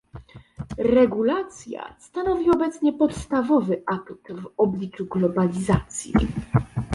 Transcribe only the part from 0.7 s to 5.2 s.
Regulacja stanowi obecnie podstawowy atut w obliczu